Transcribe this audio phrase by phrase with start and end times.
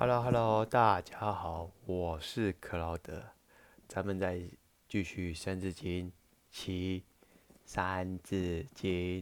[0.00, 3.20] Hello Hello，大家好，我是克劳德，
[3.88, 4.48] 咱们再
[4.88, 6.10] 继续《三字经》
[6.52, 7.00] 七，
[7.64, 9.20] 《三字经》：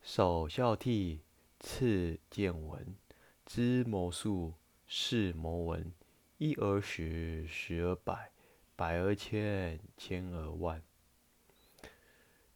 [0.00, 1.18] 首孝悌，
[1.58, 2.94] 次见闻，
[3.44, 4.54] 知谋术，
[4.86, 5.92] 识谋文，
[6.38, 8.30] 一而十，十而百，
[8.76, 10.80] 百而千，千而万。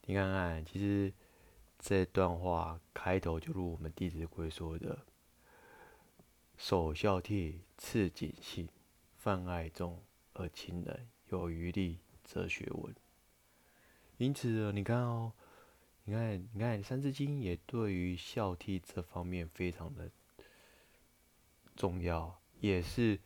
[0.02, 1.12] 你看看，其实
[1.76, 4.96] 这段话开头就如我们《弟子规》说的。
[6.58, 8.68] 首孝悌，次谨信，
[9.16, 10.02] 泛爱众
[10.32, 12.92] 而亲仁，有余力则学文。
[14.16, 15.32] 因此，你看哦，
[16.02, 20.10] 你看，你看《三字经》也对于孝悌这方面非常的
[21.76, 23.20] 重要，也是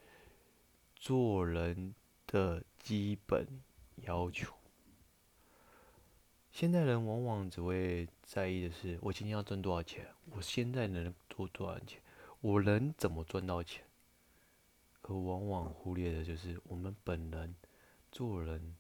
[0.95, 1.95] 做人
[2.27, 3.49] 的基本
[3.97, 4.53] 要求。
[6.51, 11.99] 现代人往往只会在意的是，我今天要赚多少钱，我现在能做多少钱。
[12.43, 13.85] 我能怎么赚到钱？
[15.01, 17.55] 可往往忽略的就是我们本人
[18.11, 18.77] 做人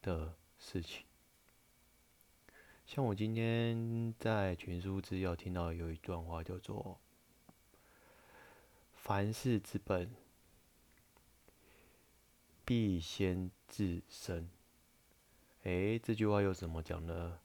[0.00, 1.04] 的事情。
[2.86, 6.98] 像我今天在群书之要听到有一段话叫做
[8.96, 10.14] “凡事之本，
[12.64, 14.48] 必先自身”。
[15.64, 17.40] 哎，这句话又怎么讲呢？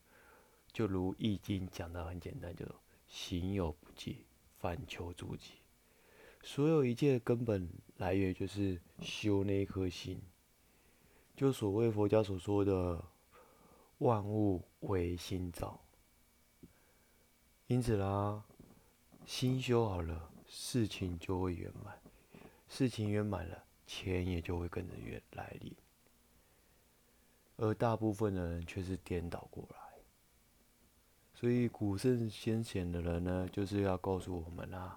[0.71, 2.65] 就如《易经》讲的很简单，就
[3.07, 4.25] 行有不济。
[4.61, 5.53] 反求诸己，
[6.43, 7.67] 所有一切的根本
[7.97, 10.21] 来源就是修那一颗心，
[11.35, 13.03] 就所谓佛家所说的
[13.97, 15.81] 万物唯心造。
[17.65, 18.43] 因此啦，
[19.25, 21.99] 心修好了，事情就会圆满，
[22.69, 25.73] 事情圆满了，钱也就会跟着越来临。
[27.57, 29.80] 而大部分的人却是颠倒过来。
[31.41, 34.95] 所以古圣先贤的人呢，就是要告诉我们啊，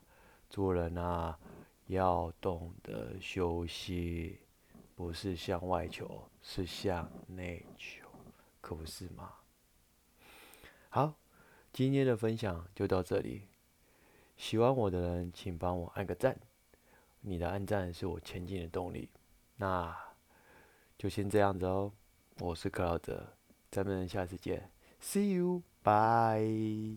[0.50, 1.38] 做人啊，
[1.86, 4.40] 要懂得休息，
[4.94, 8.06] 不是向外求，是向内求，
[8.60, 9.32] 可不是吗？
[10.90, 11.14] 好，
[11.72, 13.48] 今天的分享就到这里。
[14.36, 16.38] 喜欢我的人，请帮我按个赞，
[17.22, 19.08] 你的按赞是我前进的动力。
[19.56, 19.96] 那
[20.98, 21.90] 就先这样子哦，
[22.40, 23.32] 我是克劳德，
[23.70, 24.70] 咱们下次见
[25.04, 25.62] ，See you。
[25.84, 26.96] Bye.